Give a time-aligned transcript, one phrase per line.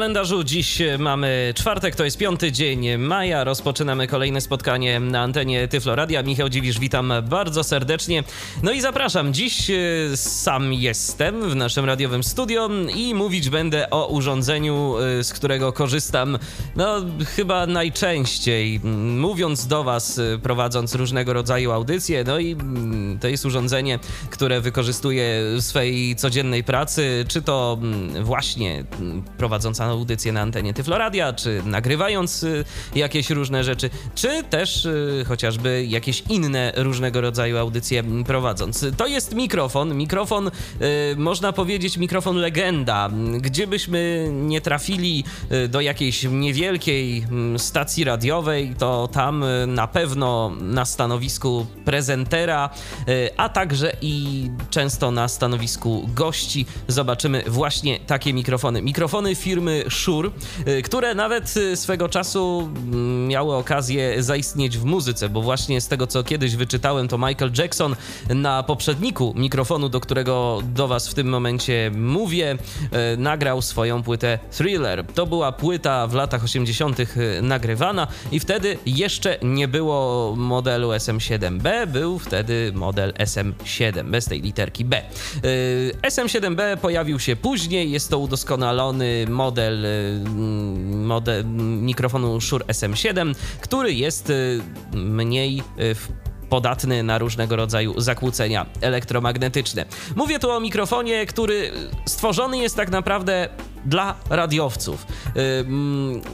[0.00, 3.44] Kalendarzu dziś mamy czwartek, to jest piąty dzień maja.
[3.44, 6.22] Rozpoczynamy kolejne spotkanie na antenie Tyfloradia.
[6.22, 8.24] Michał Dziwisz, witam bardzo serdecznie.
[8.62, 9.34] No i zapraszam.
[9.34, 9.76] Dziś e,
[10.16, 16.38] sam jestem w naszym radiowym studio i mówić będę o urządzeniu, e, z którego korzystam,
[16.76, 16.96] no
[17.36, 18.80] chyba najczęściej,
[19.16, 22.24] mówiąc do Was, e, prowadząc różnego rodzaju audycje.
[22.24, 23.98] No i mm, to jest urządzenie,
[24.30, 29.22] które wykorzystuję w swojej codziennej pracy, czy to mm, właśnie mm,
[29.90, 36.22] audycję na antenie Tyfloradia, czy nagrywając y, jakieś różne rzeczy, czy też y, chociażby jakieś
[36.28, 38.86] inne różnego rodzaju audycje prowadząc.
[38.96, 40.50] To jest mikrofon, mikrofon, y,
[41.16, 43.10] można powiedzieć mikrofon legenda.
[43.40, 45.24] Gdzie byśmy nie trafili
[45.68, 52.70] do jakiejś niewielkiej mm, stacji radiowej, to tam na pewno na stanowisku prezentera,
[53.36, 58.82] a także i często na stanowisku gości zobaczymy właśnie takie mikrofony.
[58.82, 60.30] Mikrofony firmy Shure,
[60.68, 65.88] y, które nawet y, swego czasu mm, miały okazję zaistnieć w muzyce, bo właśnie z
[65.88, 67.96] tego co kiedyś wyczytałem, to Michael Jackson
[68.28, 72.56] na poprzedniku mikrofonu, do którego do Was w tym momencie mówię,
[73.14, 75.04] y, nagrał swoją płytę Thriller.
[75.14, 76.98] To była płyta w latach 80.
[77.42, 84.84] nagrywana i wtedy jeszcze nie było modelu SM7B, był wtedy model SM7 bez tej literki
[84.84, 85.02] B.
[86.02, 90.20] SM7B pojawił się później, jest to udoskonalony model model, y,
[91.06, 91.44] model
[91.82, 94.60] mikrofonu Shure SM7, który jest y,
[94.92, 95.94] mniej y,
[96.50, 99.84] podatny na różnego rodzaju zakłócenia elektromagnetyczne.
[100.16, 101.70] Mówię tu o mikrofonie, który
[102.06, 103.48] stworzony jest tak naprawdę
[103.84, 105.06] dla radiowców.
[105.34, 105.42] Yy,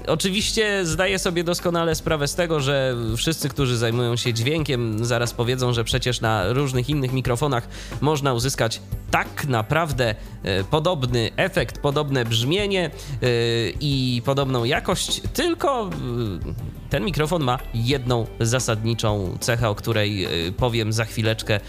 [0.07, 5.73] oczywiście zdaję sobie doskonale sprawę z tego, że wszyscy, którzy zajmują się dźwiękiem, zaraz powiedzą,
[5.73, 7.69] że przecież na różnych innych mikrofonach
[8.01, 12.91] można uzyskać tak naprawdę yy, podobny efekt, podobne brzmienie
[13.23, 13.29] yy,
[13.81, 15.91] i podobną jakość, tylko
[16.91, 21.61] ten mikrofon ma jedną zasadniczą cechę, o której powiem za chwileczkę,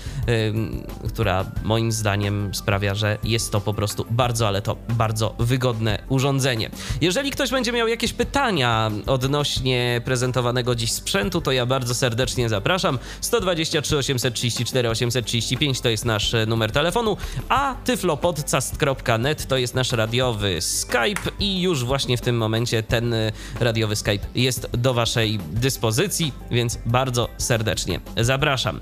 [1.08, 6.70] która moim zdaniem sprawia, że jest to po prostu bardzo, ale to bardzo wygodne urządzenie.
[7.02, 13.00] Jeżeli ktoś będzie miał jakieś pytania odnośnie prezentowanego dziś sprzętu, to ja bardzo serdecznie zapraszam.
[13.22, 17.18] 123 834 835 to jest nasz e, numer telefonu,
[17.50, 23.32] a tyflopodcast.net to jest nasz radiowy Skype i już właśnie w tym momencie ten e,
[23.60, 28.80] radiowy Skype jest do waszej dyspozycji, więc bardzo serdecznie zapraszam.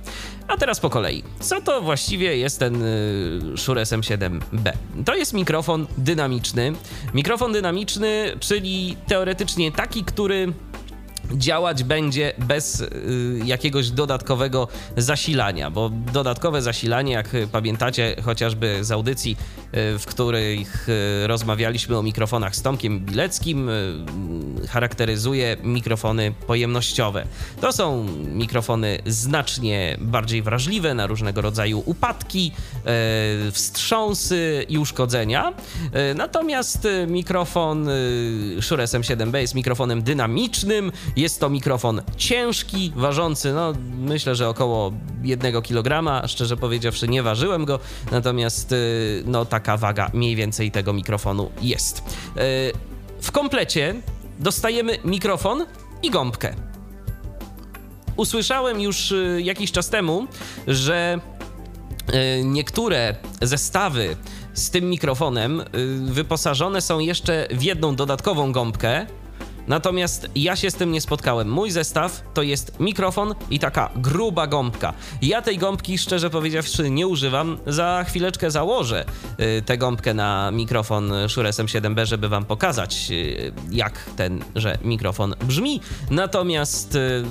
[0.48, 1.24] A teraz po kolei.
[1.40, 4.72] Co to właściwie jest ten y, Shure SM7B?
[5.06, 6.74] To jest mikrofon dynamiczny.
[7.14, 10.54] Mikrofon dynamiczny, czyli teoretycznie taki, który
[11.32, 12.90] działać będzie bez y,
[13.46, 19.38] jakiegoś dodatkowego zasilania, bo dodatkowe zasilanie, jak pamiętacie chociażby z audycji,
[19.96, 20.88] y, w których
[21.26, 23.70] rozmawialiśmy o mikrofonach z Tomkiem Bileckim,
[24.70, 27.26] charakteryzuje mikrofony pojemnościowe.
[27.62, 32.52] To są mikrofony znacznie bardziej wrażliwe na różnego rodzaju upadki,
[33.52, 35.54] wstrząsy i uszkodzenia.
[36.16, 37.90] Natomiast mikrofon
[38.62, 44.94] Shure SM7B jest mikrofonem dynamicznym, jest to mikrofon ciężki, ważący, no myślę, że około
[45.24, 46.22] 1 kg.
[46.28, 47.80] Szczerze powiedziawszy, nie ważyłem go,
[48.12, 48.76] natomiast
[49.26, 52.04] no taka waga mniej więcej tego mikrofonu jest.
[53.22, 53.96] W komplecie
[54.40, 55.66] dostajemy mikrofon
[56.04, 56.54] i gąbkę.
[58.18, 60.28] Usłyszałem już y, jakiś czas temu,
[60.68, 61.20] że
[62.44, 64.16] niektóre zestawy
[64.54, 65.64] z tym mikrofonem
[66.06, 69.06] wyposażone są jeszcze w jedną dodatkową gąbkę,
[69.68, 71.50] Natomiast ja się z tym nie spotkałem.
[71.50, 74.94] Mój zestaw to jest mikrofon i taka gruba gąbka.
[75.22, 77.58] Ja tej gąbki, szczerze powiedziawszy, nie używam.
[77.68, 79.06] Za chwileczkę założę
[79.40, 85.82] y, tę gąbkę na mikrofon Shure SM7B, żeby wam pokazać, y, jak tenże mikrofon brzmi.
[86.12, 87.24] Natomiast y,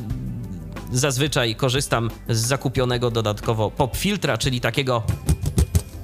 [0.92, 5.02] zazwyczaj korzystam z zakupionego dodatkowo pop filtra, czyli takiego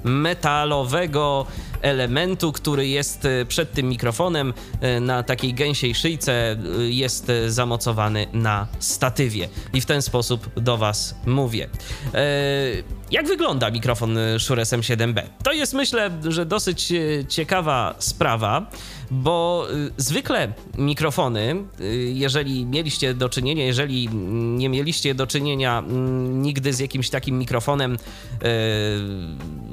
[0.03, 1.45] metalowego
[1.81, 6.57] elementu, który jest e, przed tym mikrofonem e, na takiej gęsiej szyjce, e,
[6.89, 9.49] jest zamocowany na statywie.
[9.73, 11.69] I w ten sposób do Was mówię.
[13.11, 15.21] jak wygląda mikrofon Shure SM7B?
[15.43, 18.69] To jest myślę, że dosyć e, ciekawa sprawa,
[19.11, 24.09] bo e, zwykle mikrofony, e, jeżeli mieliście do czynienia, jeżeli
[24.57, 27.97] nie mieliście do czynienia mm, nigdy z jakimś takim mikrofonem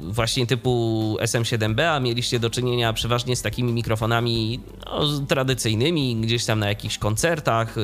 [0.09, 6.59] właśnie typu SM7B, a mieliście do czynienia przeważnie z takimi mikrofonami no, tradycyjnymi, gdzieś tam
[6.59, 7.75] na jakichś koncertach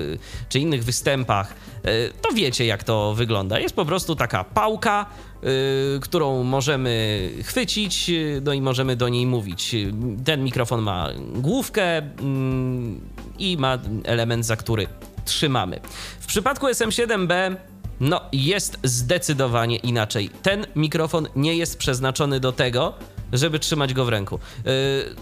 [0.50, 1.56] czy innych występach,
[2.22, 3.60] to wiecie jak to wygląda.
[3.60, 5.06] Jest po prostu taka pałka,
[5.46, 9.76] Y, którą możemy chwycić, y, no i możemy do niej mówić.
[10.26, 13.02] Ten mikrofon ma główkę mm,
[13.40, 14.88] i ma element, za który
[15.26, 15.80] trzymamy.
[16.20, 17.56] W przypadku SM7B
[18.00, 20.30] no, jest zdecydowanie inaczej.
[20.42, 22.94] Ten mikrofon nie jest przeznaczony do tego,
[23.34, 24.36] żeby trzymać go w ręku.
[24.36, 24.70] Y,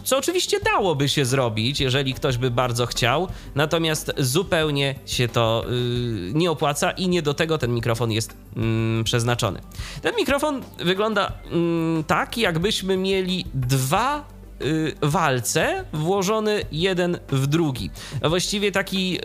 [0.04, 6.32] co oczywiście dałoby się zrobić, jeżeli ktoś by bardzo chciał, natomiast zupełnie się to y,
[6.34, 9.62] nie opłaca i nie do tego ten mikrofon jest mm, przeznaczony.
[10.02, 14.28] Ten mikrofon wygląda mm, tak, jakbyśmy mieli dwa
[14.62, 17.90] y, walce włożony jeden w drugi.
[18.24, 19.20] Właściwie taki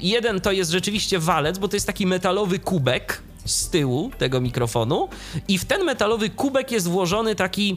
[0.00, 5.08] jeden to jest rzeczywiście walec, bo to jest taki metalowy kubek, z tyłu tego mikrofonu
[5.48, 7.76] i w ten metalowy kubek jest włożony taki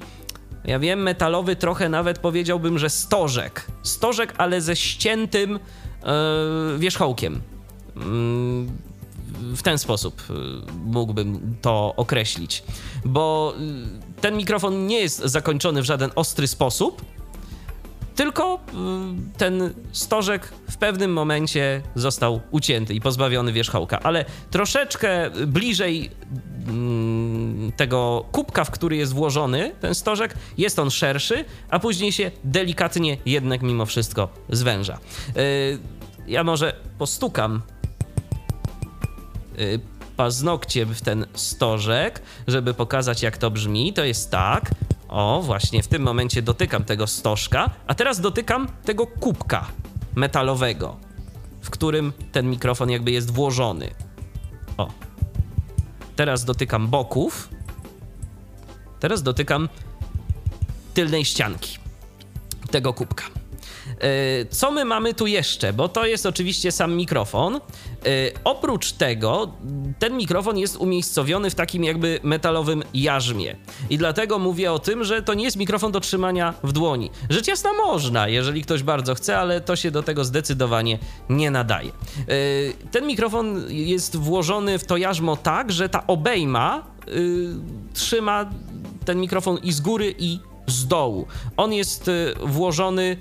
[0.66, 3.68] ja wiem, metalowy trochę nawet powiedziałbym, że stożek.
[3.84, 7.34] Stożek, ale ze ściętym yy, wierzchołkiem.
[7.96, 8.02] Yy,
[9.56, 10.36] w ten sposób yy,
[10.86, 12.64] mógłbym to określić,
[13.06, 13.54] bo
[14.22, 17.02] ten mikrofon nie jest zakończony w żaden ostry sposób,
[18.20, 18.60] tylko
[19.34, 26.12] y, ten stożek w pewnym momencie został ucięty i pozbawiony wierzchołka, ale troszeczkę bliżej
[26.68, 32.32] mm, tego kubka, w który jest włożony ten stożek, jest on szerszy, a później się
[32.44, 34.98] delikatnie jednak mimo wszystko zwęża.
[35.38, 35.80] Y,
[36.28, 37.62] ja może postukam
[39.60, 39.80] y,
[40.18, 43.94] paznokciem w ten stożek, żeby pokazać jak to brzmi.
[43.94, 44.72] To jest tak.
[45.10, 49.68] O, właśnie w tym momencie dotykam tego stożka, a teraz dotykam tego kubka
[50.16, 50.98] metalowego,
[51.62, 53.90] w którym ten mikrofon jakby jest włożony.
[54.78, 54.90] O.
[56.16, 57.50] Teraz dotykam boków.
[59.00, 59.70] Teraz dotykam
[60.94, 61.78] tylnej ścianki
[62.72, 63.39] tego kubka.
[64.00, 65.74] E, co my mamy tu jeszcze?
[65.74, 67.56] Bo to jest oczywiście sam mikrofon.
[67.56, 67.60] E,
[68.44, 69.52] oprócz tego,
[70.00, 73.56] ten mikrofon jest umiejscowiony w takim jakby metalowym jarzmie.
[73.90, 77.12] I dlatego mówię o tym, że to nie jest mikrofon do trzymania w dłoni.
[77.30, 81.00] Rzecz jasna można, jeżeli ktoś bardzo chce, ale to się do tego zdecydowanie
[81.30, 81.90] nie nadaje.
[81.90, 81.94] E,
[82.92, 86.84] ten mikrofon jest włożony w to jarzmo tak, że ta obejma
[87.94, 88.50] trzyma
[89.06, 91.28] ten mikrofon i z góry, i z dołu.
[91.58, 92.12] On jest
[92.44, 93.18] włożony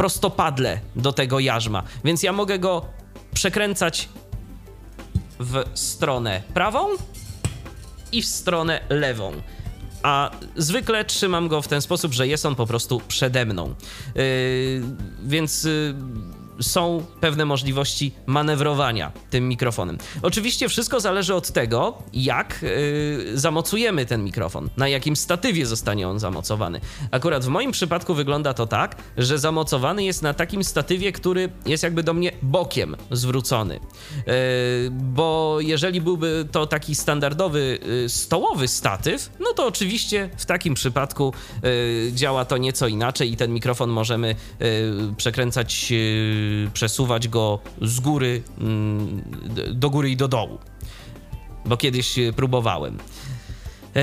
[0.00, 2.86] prostopadle do tego jarzma, więc ja mogę go
[3.34, 4.08] przekręcać
[5.40, 6.88] w stronę prawą
[8.12, 9.32] i w stronę lewą.
[10.02, 13.74] A zwykle trzymam go w ten sposób, że jest on po prostu przede mną.
[14.14, 14.82] Yy,
[15.22, 15.64] więc.
[15.64, 15.94] Yy,
[16.60, 19.98] są pewne możliwości manewrowania tym mikrofonem.
[20.22, 26.18] Oczywiście wszystko zależy od tego, jak yy, zamocujemy ten mikrofon, na jakim statywie zostanie on
[26.18, 26.80] zamocowany.
[27.10, 31.82] Akurat w moim przypadku wygląda to tak, że zamocowany jest na takim statywie, który jest
[31.82, 33.74] jakby do mnie bokiem zwrócony.
[34.26, 34.32] Yy,
[34.90, 41.32] bo jeżeli byłby to taki standardowy yy, stołowy statyw, no to oczywiście w takim przypadku
[41.64, 48.00] y, działa to nieco inaczej i ten mikrofon możemy y, przekręcać y, przesuwać go z
[48.00, 49.22] góry mm,
[49.74, 50.58] do góry i do dołu,
[51.66, 52.98] bo kiedyś próbowałem.
[53.96, 54.02] E,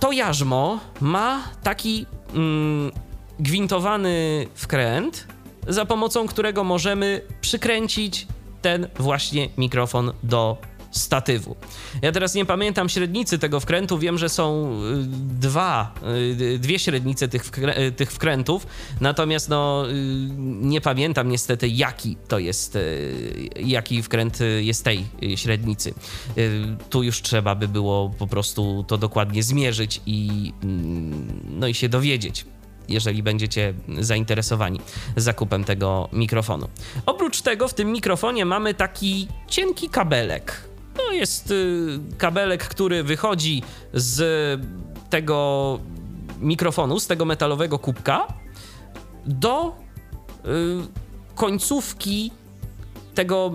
[0.00, 2.92] to jarzmo ma taki mm,
[3.40, 5.26] gwintowany wkręt,
[5.68, 8.26] za pomocą którego możemy przykręcić
[8.62, 10.56] ten właśnie mikrofon do
[10.90, 11.56] statywu.
[12.02, 15.06] Ja teraz nie pamiętam średnicy tego wkrętu, wiem, że są y,
[15.40, 15.94] dwa,
[16.52, 18.66] y, dwie średnice tych, wkrę y, tych wkrętów,
[19.00, 19.84] natomiast no,
[20.60, 22.78] nie pamiętam niestety jaki to jest,
[23.56, 25.04] jaki wkręt jest tej
[25.36, 25.94] średnicy.
[26.90, 31.88] Tu już trzeba by było po prostu to dokładnie zmierzyć i, mm, no i się
[31.88, 32.46] dowiedzieć
[32.90, 34.80] jeżeli będziecie zainteresowani
[35.16, 36.68] zakupem tego mikrofonu.
[37.06, 40.69] Oprócz tego w tym mikrofonie mamy taki cienki kabelek.
[41.06, 44.20] To jest y, kabelek, który wychodzi z
[45.10, 45.78] tego
[46.40, 48.26] mikrofonu, z tego metalowego kubka
[49.26, 49.76] do
[50.44, 52.30] y, końcówki
[53.14, 53.52] tego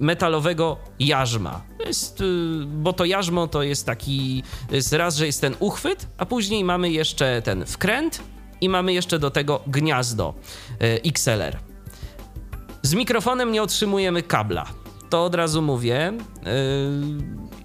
[0.00, 1.62] metalowego jarzma.
[1.86, 2.24] Jest, y,
[2.66, 6.90] bo to jarzmo to jest taki, jest raz, że jest ten uchwyt, a później mamy
[6.90, 8.22] jeszcze ten wkręt
[8.60, 10.34] i mamy jeszcze do tego gniazdo
[10.80, 11.58] XLR.
[12.82, 14.79] Z mikrofonem nie otrzymujemy kabla
[15.10, 16.12] to od razu mówię.
[16.12, 16.50] Yy,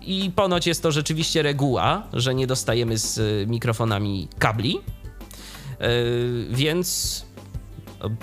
[0.06, 4.80] I ponoć jest to rzeczywiście reguła, że nie dostajemy z mikrofonami kabli.
[6.50, 7.26] Więc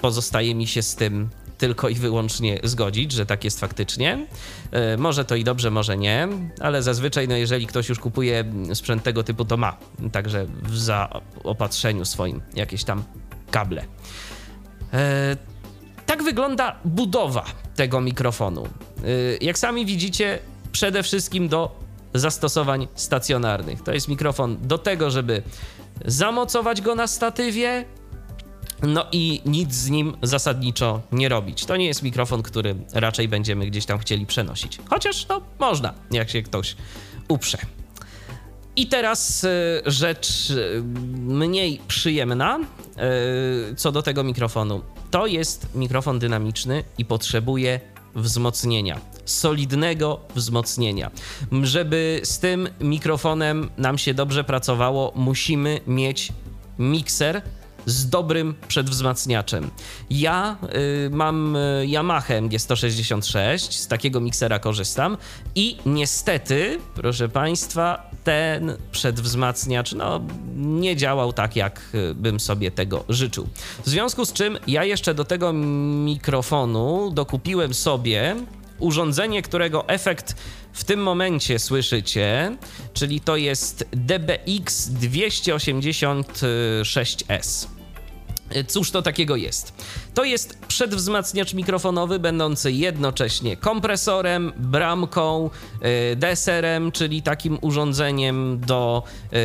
[0.01, 1.31] pozostaje mi się z tym
[1.63, 4.27] tylko i wyłącznie zgodzić, że tak jest faktycznie.
[4.71, 6.29] E, może to i dobrze, może nie,
[6.61, 9.77] ale zazwyczaj, no jeżeli ktoś już kupuje sprzęt tego typu, to ma
[10.13, 13.03] także w zaopatrzeniu swoim jakieś tam
[13.51, 13.85] kable.
[16.13, 17.45] Tak wygląda budowa
[17.77, 18.65] tego mikrofonu.
[18.65, 18.69] E,
[19.41, 20.39] jak sami widzicie,
[20.73, 21.77] przede wszystkim do
[22.15, 23.83] zastosowań stacjonarnych.
[23.83, 25.43] To jest mikrofon do tego, żeby
[26.05, 27.85] zamocować go na statywie,
[28.83, 31.65] no i nic z nim zasadniczo nie robić.
[31.65, 34.79] To nie jest mikrofon, który raczej będziemy gdzieś tam chcieli przenosić.
[34.91, 36.77] Chociaż no można, jak się ktoś
[37.29, 37.59] uprze.
[38.77, 42.59] I teraz y, rzecz y, mniej przyjemna
[43.71, 44.83] y, co do tego mikrofonu.
[45.13, 47.81] To jest mikrofon dynamiczny i potrzebuje
[48.15, 51.11] wzmocnienia, solidnego wzmocnienia.
[51.63, 56.33] Żeby z tym mikrofonem nam się dobrze pracowało, musimy mieć
[56.79, 57.43] mikser
[57.87, 59.71] z dobrym przedwzmacniaczem.
[60.11, 60.57] Ja
[61.07, 65.17] y, mam y, Yamaha MG166, z takiego miksera korzystam
[65.55, 70.21] i niestety, proszę Państwa, ten przedwzmacniacz no,
[70.57, 73.49] nie działał tak, jak y, bym sobie tego życzył.
[73.85, 78.37] W związku z czym ja jeszcze do tego mikrofonu dokupiłem sobie
[78.79, 80.37] urządzenie, którego efekt
[80.73, 82.57] w tym momencie słyszycie,
[82.95, 87.67] czyli to jest DBX 286S.
[88.69, 89.73] Cóż to takiego jest?
[90.15, 95.51] To jest przedwzmacniacz mikrofonowy, będący jednocześnie kompresorem, bramką,
[95.83, 99.03] yy, deserem, czyli takim urządzeniem do
[99.33, 99.39] yy,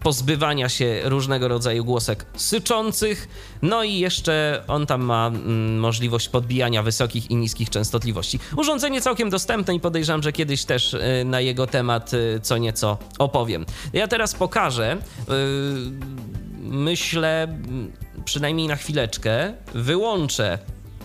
[0.00, 3.28] pozbywania się różnego rodzaju głosek syczących.
[3.62, 8.38] No i jeszcze on tam ma mm, możliwość podbijania wysokich i niskich częstotliwości.
[8.56, 12.10] Urządzenie całkiem dostępne i podejrzewam, że kiedyś też yy, na jego temat
[12.42, 13.66] co nieco opowiem.
[13.92, 14.96] Ja teraz pokażę
[16.64, 17.58] myślę,
[18.24, 20.58] przynajmniej na chwileczkę, wyłączę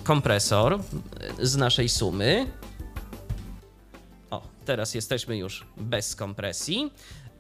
[0.04, 0.80] kompresor
[1.42, 2.46] z naszej sumy.
[4.66, 6.92] Teraz jesteśmy już bez kompresji.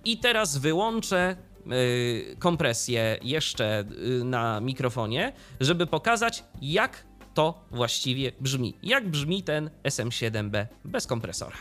[0.09, 1.35] I teraz wyłączę
[1.71, 3.83] y, kompresję jeszcze
[4.19, 8.73] y, na mikrofonie, żeby pokazać, jak to właściwie brzmi.
[8.83, 11.57] Jak brzmi ten SM7B bez kompresora.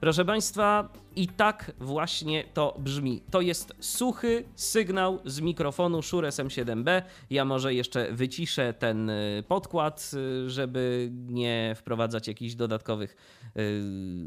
[0.00, 3.22] Proszę Państwa, i tak właśnie to brzmi.
[3.30, 7.02] To jest suchy sygnał z mikrofonu Shure SM7B.
[7.30, 10.10] Ja może jeszcze wyciszę ten y, podkład,
[10.46, 13.16] żeby nie wprowadzać jakichś dodatkowych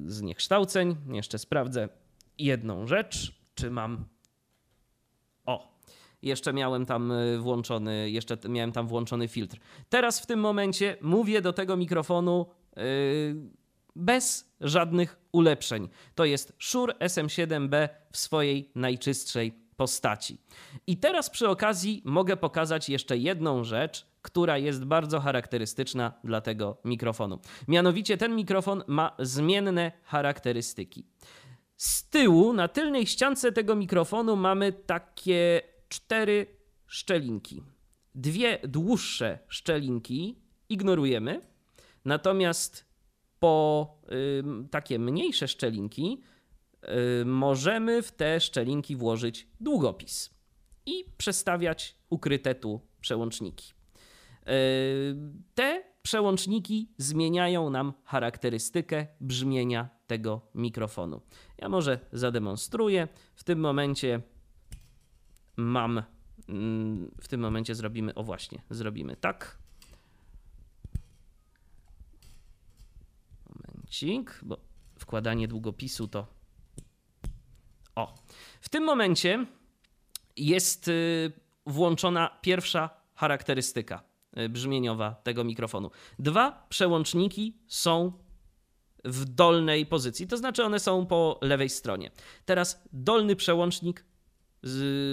[0.06, 0.96] zniekształceń.
[1.14, 1.90] Jeszcze sprawdzę
[2.40, 4.06] jedną rzecz, czy mam.
[5.46, 5.80] O,
[6.22, 9.58] jeszcze miałem tam włączony, jeszcze miałem tam włączony filtr.
[9.90, 12.46] Teraz w tym momencie mówię do tego mikrofonu
[13.96, 15.90] bez żadnych ulepszeń.
[16.16, 20.38] To jest Shure SM7B w swojej najczystszej postaci.
[20.88, 26.78] I teraz przy okazji mogę pokazać jeszcze jedną rzecz, która jest bardzo charakterystyczna dla tego
[26.86, 27.40] mikrofonu.
[27.68, 31.06] Mianowicie ten mikrofon ma zmienne charakterystyki.
[31.80, 36.48] Z tyłu, na tylnej ściance tego mikrofonu mamy takie cztery
[36.88, 37.64] szczelinki.
[38.16, 40.36] Dwie dłuższe szczelinki
[40.70, 41.42] ignorujemy,
[42.06, 42.86] natomiast
[43.40, 46.22] po y, takie mniejsze szczelinki
[47.22, 50.30] y, możemy w te szczelinki włożyć długopis
[50.86, 53.74] i przestawiać ukryte tu przełączniki.
[54.50, 55.16] Y,
[55.56, 61.22] te przełączniki zmieniają nam charakterystykę brzmienia tego mikrofonu.
[61.58, 63.08] Ja może zademonstruję.
[63.36, 64.22] W tym momencie
[65.58, 66.04] mam.
[66.50, 69.58] Mm, w tym momencie zrobimy, o właśnie, zrobimy tak.
[73.56, 74.58] Momencik, bo
[75.00, 76.28] wkładanie długopisu to.
[77.96, 78.16] O.
[78.62, 79.46] W tym momencie
[80.38, 81.32] jest y,
[81.66, 84.04] włączona pierwsza charakterystyka
[84.38, 85.92] y, brzmieniowa tego mikrofonu.
[86.20, 88.14] Dwa przełączniki są
[89.06, 92.12] w dolnej pozycji, to znaczy one są po lewej stronie.
[92.46, 94.06] Teraz dolny przełącznik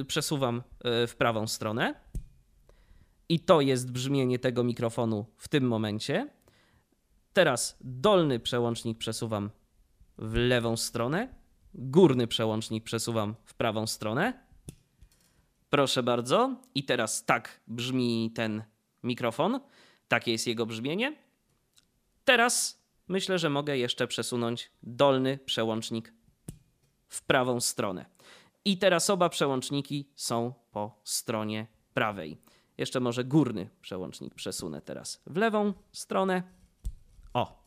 [0.06, 0.62] przesuwam
[1.02, 1.94] y, w prawą stronę
[3.28, 6.28] i to jest brzmienie tego mikrofonu w tym momencie.
[7.32, 9.50] Teraz dolny przełącznik przesuwam
[10.18, 11.34] w lewą stronę,
[11.74, 14.46] górny przełącznik przesuwam w prawą stronę.
[15.70, 16.56] Proszę bardzo.
[16.74, 18.62] I teraz tak brzmi ten
[19.02, 19.60] mikrofon.
[20.08, 21.16] Takie jest jego brzmienie.
[22.24, 26.14] Teraz myślę, że mogę jeszcze przesunąć dolny przełącznik
[27.08, 28.06] w prawą stronę.
[28.64, 32.38] I teraz oba przełączniki są po stronie prawej.
[32.78, 36.42] Jeszcze może górny przełącznik przesunę teraz w lewą stronę.
[37.34, 37.66] O.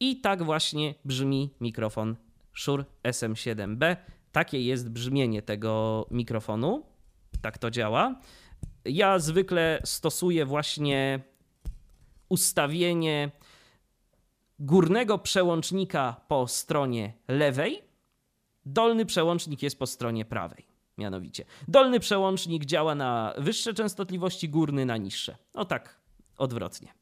[0.00, 2.16] I tak właśnie brzmi mikrofon
[2.54, 3.96] Shure SM7B.
[4.32, 6.86] Takie jest brzmienie tego mikrofonu.
[7.42, 8.20] Tak to działa.
[8.84, 11.20] Ja zwykle stosuję właśnie
[12.28, 13.30] ustawienie
[14.58, 17.82] górnego przełącznika po stronie lewej,
[18.64, 20.66] dolny przełącznik jest po stronie prawej.
[20.98, 25.36] Mianowicie, dolny przełącznik działa na wyższe częstotliwości, górny na niższe.
[25.54, 26.00] O tak,
[26.38, 26.94] odwrotnie,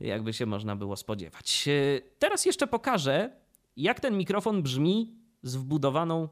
[0.00, 1.68] jakby się można było spodziewać.
[2.18, 3.30] Teraz jeszcze pokażę,
[3.76, 6.28] jak ten mikrofon brzmi z wbudowaną,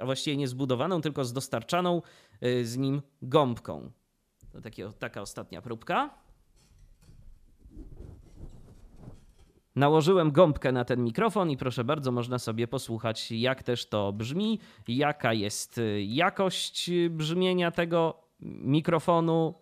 [0.00, 2.02] a właściwie nie zbudowaną, tylko z dostarczaną
[2.62, 3.90] z nim gąbką.
[4.52, 6.22] To takie, taka ostatnia próbka.
[9.76, 14.58] Nałożyłem gąbkę na ten mikrofon i proszę bardzo, można sobie posłuchać, jak też to brzmi,
[14.88, 19.54] jaka jest jakość brzmienia tego mikrofonu.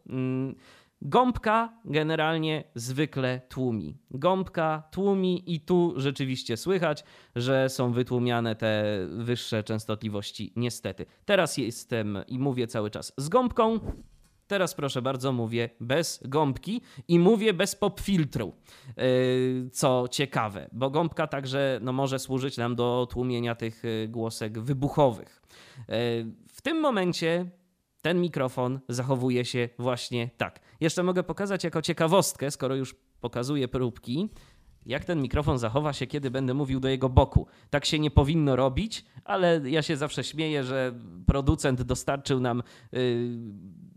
[1.02, 3.99] Gąbka generalnie zwykle tłumi.
[4.11, 7.05] Gąbka tłumi i tu rzeczywiście słychać,
[7.37, 11.07] że są wytłumiane te wyższe częstotliwości, niestety.
[11.25, 13.81] Teraz jestem i mówię cały czas z gąbką.
[14.50, 18.52] Teraz proszę bardzo mówię bez gąbki i mówię bez pop filtru.
[18.97, 24.59] Yy, co ciekawe, bo gąbka także no, może służyć nam do tłumienia tych yy, głosek
[24.59, 25.42] wybuchowych.
[25.78, 25.85] Yy,
[26.49, 27.50] w tym momencie
[28.02, 30.61] ten mikrofon zachowuje się właśnie tak.
[30.80, 34.28] Jeszcze mogę pokazać jako ciekawostkę, skoro już pokazuję próbki,
[34.90, 37.47] jak ten mikrofon zachowa się, kiedy będę mówił do jego boku.
[37.70, 40.94] Tak się nie powinno robić, ale ja się zawsze śmieję, że
[41.26, 43.00] producent dostarczył nam yy,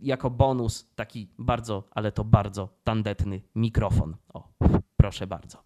[0.02, 4.16] jako bonus taki bardzo, ale to bardzo tandetny mikrofon.
[4.34, 4.50] O,
[4.98, 5.64] proszę bardzo.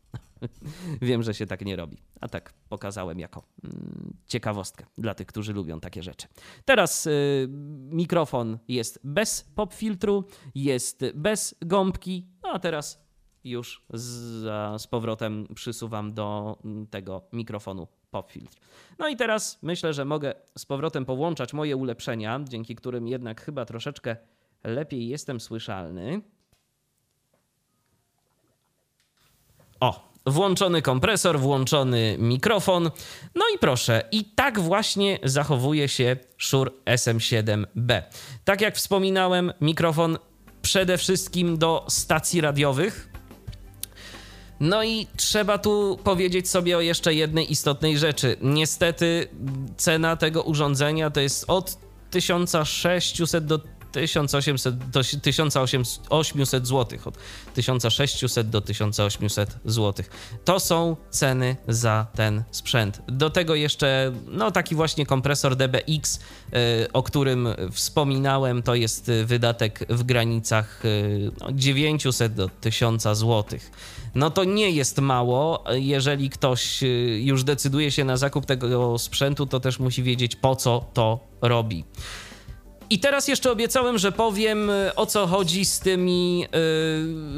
[1.01, 5.53] Wiem, że się tak nie robi, a tak pokazałem jako mm, ciekawostkę dla tych, którzy
[5.53, 6.27] lubią takie rzeczy.
[6.65, 7.48] Teraz y,
[7.91, 10.24] mikrofon jest bez pop filtru,
[10.55, 13.07] jest bez gąbki, no a teraz
[13.44, 18.58] już z, z powrotem przysuwam do mm, tego mikrofonu pop filtr.
[19.00, 23.65] No i teraz myślę, że mogę z powrotem połączać moje ulepszenia, dzięki którym jednak chyba
[23.65, 24.15] troszeczkę
[24.63, 26.22] lepiej jestem słyszalny.
[29.79, 32.92] O, włączony kompresor, włączony mikrofon.
[33.35, 38.01] No i proszę, i tak właśnie zachowuje się Shure SM7B.
[38.46, 40.18] Tak jak wspominałem, mikrofon
[40.62, 43.17] przede wszystkim do stacji radiowych.
[44.59, 48.37] No i trzeba tu powiedzieć sobie o jeszcze jednej istotnej rzeczy.
[48.41, 49.27] Niestety
[49.77, 51.77] cena tego urządzenia to jest od
[52.11, 53.59] 1600 do
[54.01, 57.00] 1800 do 1800 zł.
[57.05, 57.18] Od
[57.53, 60.05] 1600 do 1800 zł.
[60.46, 63.01] To są ceny za ten sprzęt.
[63.07, 69.86] Do tego jeszcze no taki właśnie kompresor DBX, y, o którym wspominałem, to jest wydatek
[69.90, 70.83] w granicach
[71.53, 73.60] 900 y, no, do 1000 zł.
[74.16, 75.64] No to nie jest mało.
[75.72, 76.88] Jeżeli ktoś y,
[77.24, 81.83] już decyduje się na zakup tego sprzętu, to też musi wiedzieć po co to robi.
[82.90, 86.48] I teraz jeszcze obiecałem, że powiem e, o co chodzi z tymi, yy,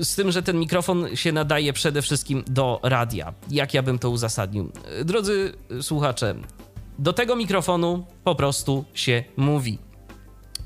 [0.06, 3.34] z tym, że ten mikrofon się nadaje przede wszystkim do radia.
[3.52, 4.72] Jak ja bym to uzasadnił?
[4.86, 6.36] E, drodzy słuchacze,
[7.00, 9.89] do tego mikrofonu po prostu się mówi.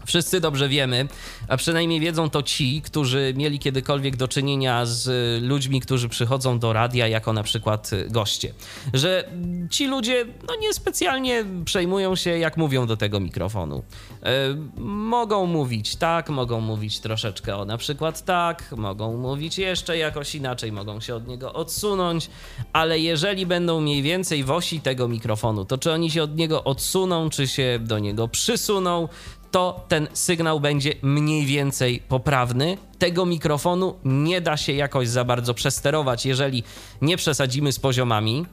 [0.05, 1.07] Wszyscy dobrze wiemy,
[1.47, 6.73] a przynajmniej wiedzą to ci, którzy mieli kiedykolwiek do czynienia z ludźmi, którzy przychodzą do
[6.73, 8.53] radia jako na przykład goście,
[8.93, 9.29] że
[9.69, 13.83] ci ludzie no niespecjalnie przejmują się, jak mówią do tego mikrofonu.
[14.23, 14.29] E,
[14.77, 20.71] mogą mówić tak, mogą mówić troszeczkę o na przykład tak, mogą mówić jeszcze jakoś inaczej,
[20.71, 22.29] mogą się od niego odsunąć,
[22.73, 27.29] ale jeżeli będą mniej więcej wosi tego mikrofonu, to czy oni się od niego odsuną,
[27.29, 29.07] czy się do niego przysuną,
[29.53, 32.77] to ten sygnał będzie mniej więcej poprawny.
[32.99, 36.63] Tego mikrofonu nie da się jakoś za bardzo przesterować, jeżeli
[37.01, 38.45] nie przesadzimy z poziomami.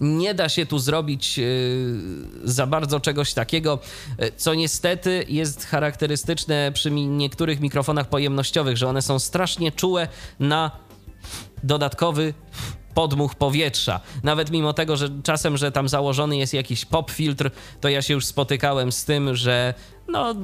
[0.00, 1.44] Nie da się tu zrobić yy,
[2.44, 3.78] za bardzo czegoś takiego,
[4.18, 10.08] yy, co niestety jest charakterystyczne przy niektórych mikrofonach pojemnościowych, że one są strasznie czułe
[10.40, 10.70] na
[11.62, 12.34] dodatkowy
[12.94, 14.00] podmuch powietrza.
[14.22, 17.50] Nawet mimo tego, że czasem, że tam założony jest jakiś pop filtr,
[17.80, 19.74] to ja się już spotykałem z tym, że
[20.10, 20.34] no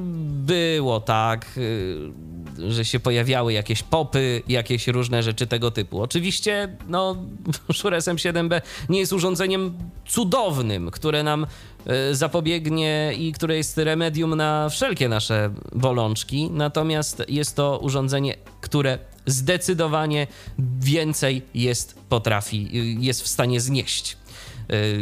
[0.46, 6.02] było tak, y, że się pojawiały jakieś popy, jakieś różne rzeczy tego typu.
[6.02, 7.16] Oczywiście, no,
[7.76, 11.46] Shure SM7B nie jest urządzeniem cudownym, które nam
[12.10, 18.98] y, zapobiegnie i które jest remedium na wszelkie nasze bolączki, natomiast jest to urządzenie, które
[19.26, 20.26] zdecydowanie
[20.80, 22.68] więcej jest potrafi,
[23.04, 24.16] jest w stanie znieść.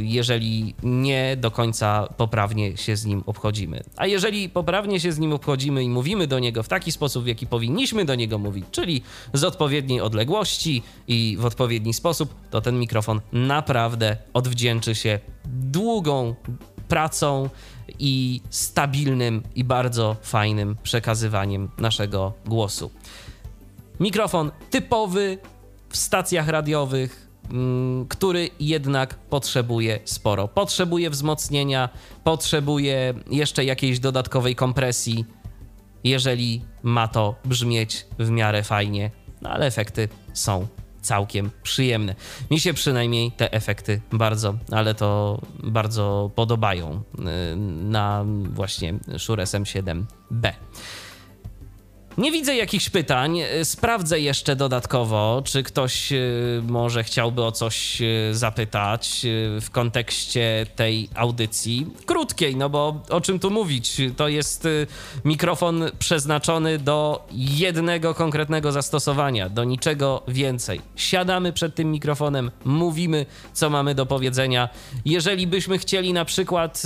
[0.02, 3.82] Jeżeli nie do końca poprawnie się z nim obchodzimy.
[3.96, 7.26] A jeżeli poprawnie się z nim obchodzimy i mówimy do niego w taki sposób, w
[7.26, 12.78] jaki powinniśmy do niego mówić, czyli z odpowiedniej odległości i w odpowiedni sposób, to ten
[12.78, 16.34] mikrofon naprawdę odwdzięczy się długą
[16.88, 17.48] pracą
[17.98, 22.90] i stabilnym i bardzo fajnym przekazywaniem naszego głosu.
[24.00, 25.38] Mikrofon typowy
[25.88, 27.23] w stacjach radiowych,
[28.08, 30.48] który jednak potrzebuje sporo.
[30.48, 31.88] Potrzebuje wzmocnienia,
[32.24, 35.24] potrzebuje jeszcze jakiejś dodatkowej kompresji,
[36.04, 39.10] jeżeli ma to brzmieć w miarę fajnie,
[39.42, 40.66] no ale efekty są
[41.00, 42.14] całkiem przyjemne.
[42.50, 50.52] Mi się przynajmniej te efekty bardzo, ale to bardzo podobają y, na właśnie Shure SM7B.
[52.18, 53.40] Nie widzę jakichś pytań.
[53.64, 59.26] Sprawdzę jeszcze dodatkowo, czy ktoś y, może chciałby o coś y, zapytać
[59.60, 61.86] w kontekście tej audycji.
[62.06, 63.96] Krótkiej, no bo o czym tu mówić?
[64.16, 64.68] To jest
[65.24, 70.80] mikrofon przeznaczony do jednego konkretnego zastosowania, do niczego więcej.
[70.96, 74.68] Siadamy przed tym mikrofonem, mówimy, co mamy do powiedzenia.
[75.04, 76.82] Jeżeli byśmy chcieli na przykład,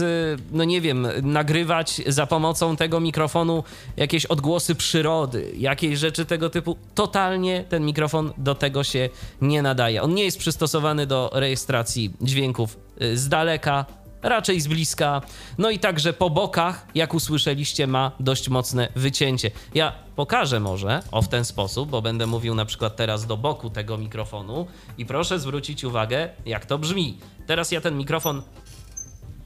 [0.52, 3.64] no nie wiem, nagrywać za pomocą tego mikrofonu
[3.96, 9.08] jakieś odgłosy przyrody, przyrody, jakiejś rzeczy tego typu, totalnie ten mikrofon do tego się
[9.40, 10.02] nie nadaje.
[10.02, 13.84] On nie jest przystosowany do rejestracji dźwięków y, z daleka,
[14.22, 15.22] raczej z bliska.
[15.58, 19.50] No i także po bokach, jak usłyszeliście, ma dość mocne wycięcie.
[19.74, 23.70] Ja pokażę może o w ten sposób, bo będę mówił na przykład teraz do boku
[23.70, 24.66] tego mikrofonu
[24.98, 27.18] i proszę zwrócić uwagę, jak to brzmi.
[27.46, 28.42] Teraz ja ten mikrofon.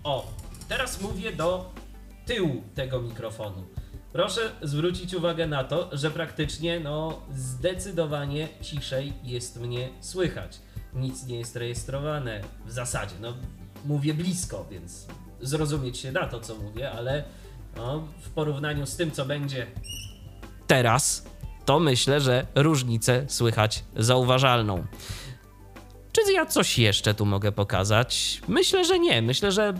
[0.04, 0.26] O,
[0.68, 1.70] teraz mówię do
[2.26, 3.81] tyłu tego mikrofonu.
[4.12, 10.58] Proszę zwrócić uwagę na to, że praktycznie no zdecydowanie ciszej jest mnie słychać.
[10.94, 13.14] Nic nie jest rejestrowane w zasadzie.
[13.20, 13.34] No
[13.84, 15.06] mówię blisko, więc
[15.40, 17.24] zrozumieć się da to, co mówię, ale
[17.76, 19.66] no, w porównaniu z tym, co będzie
[20.66, 21.26] teraz,
[21.64, 24.86] to myślę, że różnicę słychać zauważalną.
[26.12, 28.40] Czy ja coś jeszcze tu mogę pokazać?
[28.48, 29.22] Myślę, że nie.
[29.22, 29.74] Myślę, że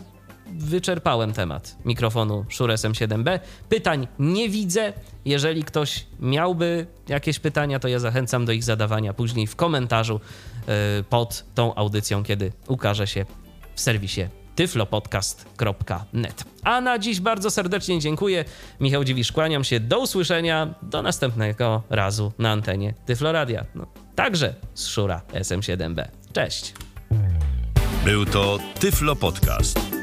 [0.47, 3.41] wyczerpałem temat mikrofonu Shure SM7B.
[3.69, 4.93] Pytań nie widzę.
[5.25, 10.21] Jeżeli ktoś miałby jakieś pytania, to ja zachęcam do ich zadawania później w komentarzu
[10.67, 13.25] yy, pod tą audycją, kiedy ukaże się
[13.75, 16.45] w serwisie tyflopodcast.net.
[16.63, 18.45] A na dziś bardzo serdecznie dziękuję.
[18.81, 19.81] Michał Dziwisz, kłaniam się.
[19.81, 20.75] Do usłyszenia.
[20.83, 23.65] Do następnego razu na antenie Tyfloradia.
[23.75, 26.09] No, także z Szura SM7B.
[26.33, 26.75] Cześć.
[28.05, 29.92] Był to Tyflo Podcast.